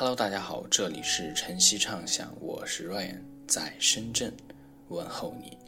[0.00, 4.32] Hello，大家好，这里是晨曦畅想，我是 Ryan，在深圳
[4.90, 5.58] 问候你。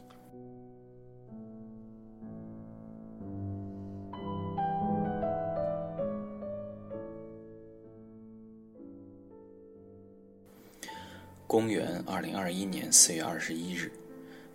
[11.45, 13.91] 公元二零二一年四月二十一日，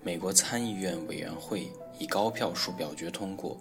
[0.03, 3.61] 美国参议院委员会以高票数表决通过，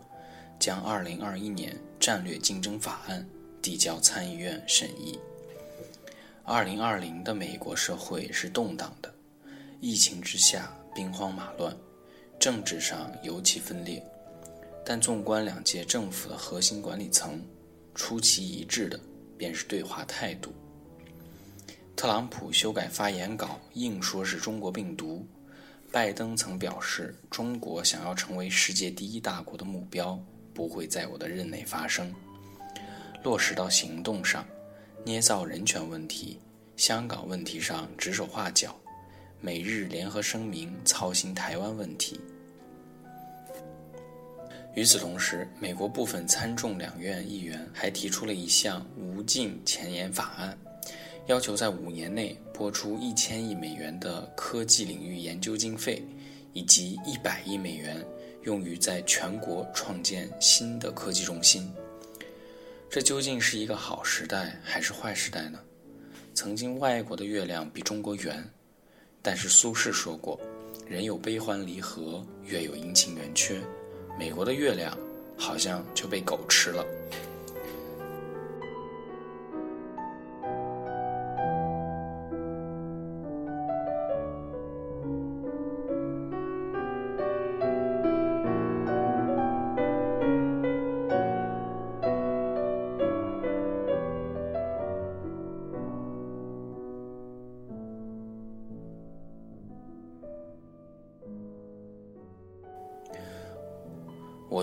[0.57, 3.27] 将二零二一年战略竞争法案
[3.61, 5.19] 递交参议院审议。
[6.47, 9.11] 二零二零的美国社会是动荡的，
[9.81, 11.75] 疫情之下兵荒马乱，
[12.39, 14.01] 政治上尤其分裂。
[14.85, 17.43] 但纵观两届政府的核心管理层，
[17.95, 18.99] 出奇一致的
[19.35, 20.53] 便是对华态度。
[21.95, 25.25] 特朗普修改发言稿，硬说是中国病毒；
[25.91, 30.23] 拜登曾表示，中国想要成为世界第一大国的目标
[30.53, 32.13] 不会在我的任内发生。
[33.23, 34.45] 落实到行动上，
[35.05, 36.39] 捏造人权问题、
[36.77, 38.75] 香港问题上指手画脚，
[39.39, 42.19] 美日联合声明操心台湾问题。
[44.73, 50.57] 与此同时，美国部分参众两院议员还提出了一项无尽前沿法案。
[51.27, 56.01] 要求在五年内拨出一千亿美元的科技领域研究经费，
[56.51, 58.03] 以及一百亿美元
[58.41, 61.71] 用于在全国创建新的科技中心。
[62.89, 65.59] 这究竟是一个好时代还是坏时代呢？
[66.33, 68.43] 曾经外国的月亮比中国圆，
[69.21, 70.39] 但是苏轼说过
[70.87, 73.61] ：“人有悲欢离合，月有阴晴圆缺。”
[74.17, 74.97] 美国的月亮
[75.37, 76.85] 好像就被狗吃了。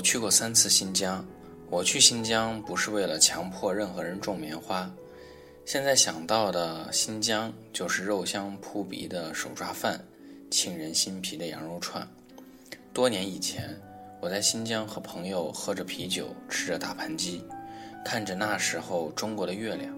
[0.03, 1.25] 去过三次新疆，
[1.71, 4.91] 我去新疆不是为了强迫任何人种棉花。
[5.65, 9.99] 现在想到的新疆就是肉香扑鼻的手抓饭，
[10.51, 12.07] 沁人心脾的羊肉串。
[12.93, 13.75] 多年以前，
[14.21, 17.43] 我在新疆和朋友喝着啤酒，吃着大盘鸡，
[18.05, 19.97] 看着那时候中国的月亮。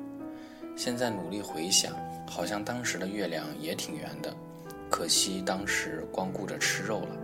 [0.76, 1.96] 现在努力回想，
[2.28, 4.36] 好像当时的月亮也挺圆的，
[4.90, 7.16] 可惜当时光顾着吃肉了。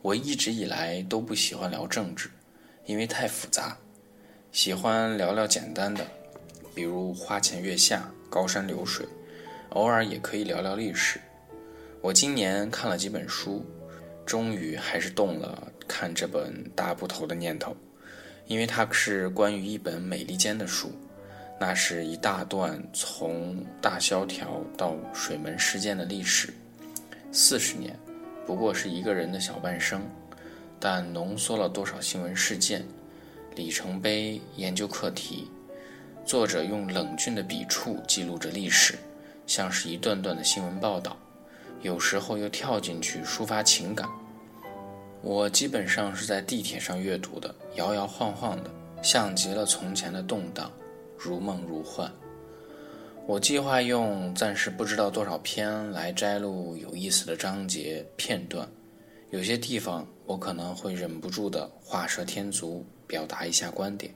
[0.00, 2.30] 我一直以来都不喜欢聊政治，
[2.86, 3.76] 因为太复杂，
[4.52, 6.06] 喜欢聊聊简单的，
[6.74, 9.04] 比如花前月下、高山流水，
[9.70, 11.20] 偶尔也可以聊聊历史。
[12.00, 13.66] 我今年看了几本书，
[14.24, 17.76] 终于还是动了看这本大部头的念头，
[18.46, 20.92] 因为它是关于一本美利坚的书，
[21.58, 26.54] 那是一大段从大萧条到水门事件的历史，
[27.32, 27.98] 四十年。
[28.48, 30.00] 不过是一个人的小半生，
[30.80, 32.82] 但浓缩了多少新闻事件、
[33.54, 35.50] 里程碑、研究课题。
[36.24, 38.94] 作者用冷峻的笔触记录着历史，
[39.46, 41.14] 像是一段段的新闻报道，
[41.82, 44.08] 有时候又跳进去抒发情感。
[45.20, 48.70] 我基本上是在地铁上阅读的，摇摇晃晃的，
[49.02, 50.72] 像极了从前的动荡，
[51.18, 52.10] 如梦如幻。
[53.28, 58.66] 我计划用暂时不知道多少篇来摘录有意思的章节片段，
[59.28, 64.14] 有些地方我可能会忍不住的画蛇添足，表达一下观点。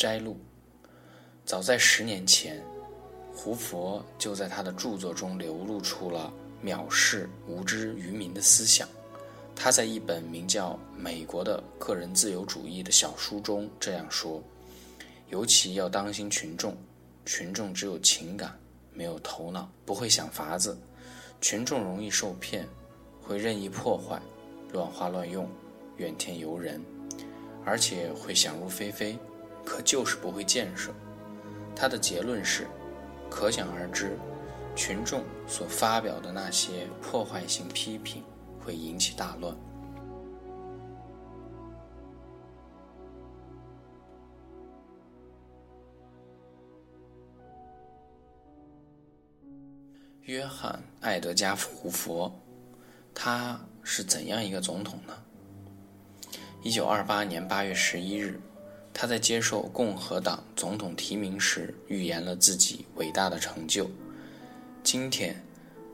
[0.00, 0.34] 摘录。
[1.44, 2.58] 早在十年前，
[3.34, 6.32] 胡佛就在他的著作中流露出了
[6.64, 8.88] 藐视无知愚民的思想。
[9.54, 14.42] 他在一本名叫《美国的个人自由主义》的小书中这样说
[15.28, 16.74] ：“尤其要当心群众，
[17.26, 18.58] 群众只有情感，
[18.94, 20.78] 没有头脑，不会想法子。
[21.42, 22.66] 群众容易受骗，
[23.22, 24.18] 会任意破坏，
[24.72, 25.46] 乱花乱用，
[25.98, 26.82] 怨天尤人，
[27.66, 29.18] 而且会想入非非，
[29.64, 30.92] 可就是不会建设。”
[31.74, 32.66] 他的结论是：
[33.30, 34.18] 可想而知，
[34.76, 38.22] 群众所发表的那些破坏性批评
[38.62, 39.56] 会引起大乱。
[50.22, 50.72] 约翰·
[51.04, 52.30] 艾德加·胡佛，
[53.14, 55.14] 他是怎样一个总统呢？
[56.62, 58.38] 一九二八年八月十一日。
[58.92, 63.90] 他在接受共和党总统提名时预言了自己伟大的成就。
[64.82, 65.34] 今天，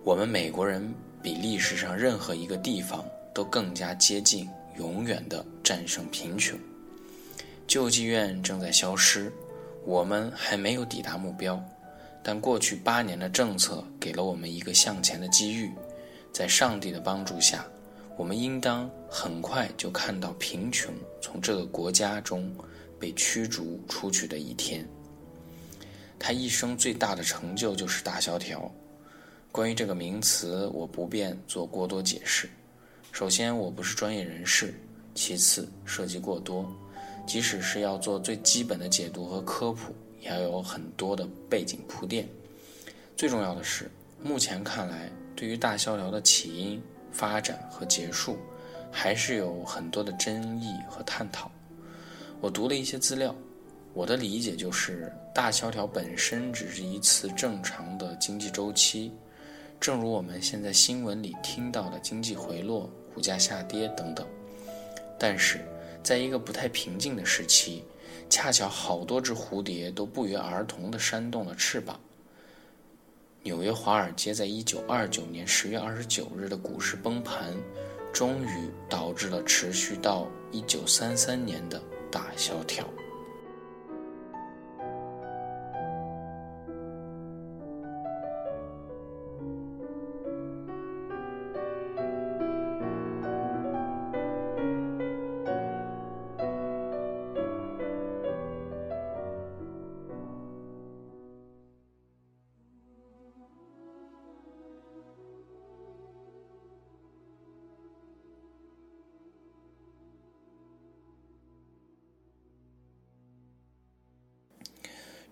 [0.03, 3.05] 我们美国人比历史上任何一个地方
[3.35, 6.59] 都更加接近永远的战胜贫穷。
[7.67, 9.33] 救济院正在消失，
[9.85, 11.63] 我们还没有抵达目标，
[12.23, 15.71] 但过去八年的政策给了我们一个向前的机遇。
[16.33, 17.65] 在上帝的帮助下，
[18.17, 22.53] 我们应当很快就看到贫穷从这个国家中。
[22.99, 24.87] 被驱逐出去的一天。
[26.19, 28.71] 他一生最大的成就就是大萧条。
[29.53, 32.49] 关于这个名词，我不便做过多解释。
[33.13, 34.69] 首先，我不是专业人士；
[35.15, 36.71] 其次，涉及过多，
[37.27, 42.29] 即使是要做最基本的解读和科普，也要有很多的背景铺垫。
[43.17, 43.91] 最重要的是，
[44.23, 48.37] 目前看来，对于大萧条的起因、发展和结束，
[48.93, 51.51] 还是有很多的争议和探讨。
[52.41, 53.35] 我读了一些资料，
[53.95, 59.11] 我的理解就是，大萧条本身只是一次正常的经济周期，
[59.81, 64.27] 正如我们现在新闻里听到的经济回落、股价下跌等等。
[65.19, 65.61] 但是，
[66.03, 67.83] 在一个不太平静的时期，
[68.29, 71.99] 恰巧好多只蝴蝶都不约而同地扇动了翅膀。
[73.43, 77.55] 纽约华尔街在一九二九年十月二十九日的股市崩盘，
[78.13, 81.81] 终于导致了持续到一九三三年的。
[82.17, 82.83] 大萧条。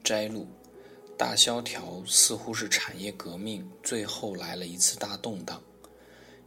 [0.04, 0.46] 摘录：
[1.16, 5.62] 大萧条似乎是产业革命最后来了一次大动荡，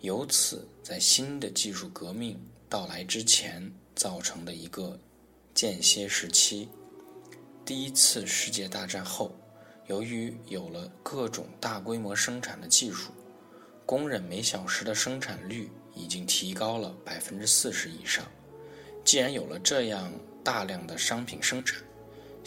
[0.02, 2.40] 由此在新的技术革命
[2.70, 5.00] 到来之前造成的一个
[5.56, 6.70] 间歇时期。
[7.66, 9.36] 第一次世界大战后，
[9.88, 13.10] 由于有了各种大规模生产的技术，
[13.88, 18.24] 工人每小时的生产率已经提高了百分之四十以上。
[19.04, 21.82] 既然有了这样大量的商品生产，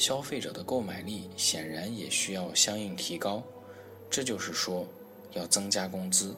[0.01, 3.43] 消费者的购买力显然也需要相应提高，
[4.09, 4.89] 这就是说，
[5.33, 6.35] 要增加工资。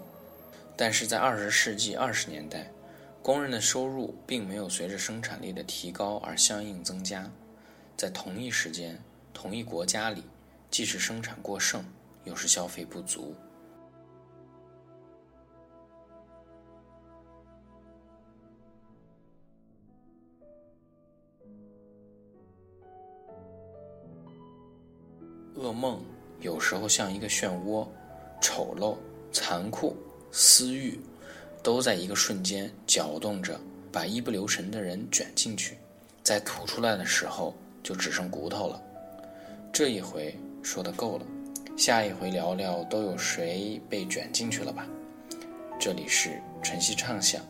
[0.77, 2.73] 但是在二十世纪二十年代，
[3.23, 7.31] 工人的收入并没有随着生产力的提高而相应增加。
[7.97, 9.01] 在同一时间、
[9.33, 10.25] 同一国家里，
[10.69, 11.85] 既是生产过剩，
[12.25, 13.33] 又是消费不足。
[25.63, 26.03] 噩梦
[26.41, 27.87] 有时候像一个漩涡，
[28.41, 28.97] 丑陋、
[29.33, 29.97] 残酷、
[30.33, 30.99] 私欲，
[31.63, 33.59] 都在一个瞬间搅动着，
[33.93, 35.79] 把一不留神的人卷进去，
[36.25, 38.83] 在吐出来的时候就只剩骨头了。
[39.73, 41.25] 这一回说的够了，
[41.77, 44.85] 下一回聊聊都有谁被卷进去了吧。
[45.79, 47.41] 这里是晨曦畅想，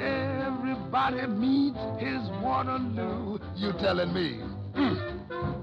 [0.00, 3.38] Everybody meets his Waterloo.
[3.56, 4.40] You telling me?
[4.74, 5.11] Mm.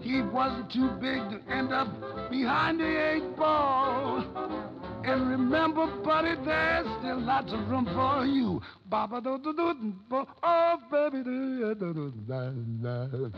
[0.01, 1.87] He wasn't too big to end up
[2.29, 4.23] behind the eight ball.
[5.03, 8.61] And remember, buddy, there's still lots of room for you.
[8.89, 9.73] Baba do do do
[10.09, 12.11] do, oh baby do do do
[12.81, 13.31] do.